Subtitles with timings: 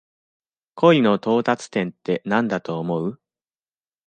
[0.73, 3.21] 恋の到達点ってなんだと思う？